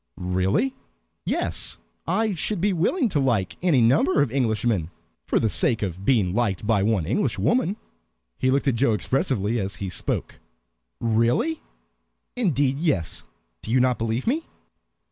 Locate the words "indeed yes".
12.35-13.25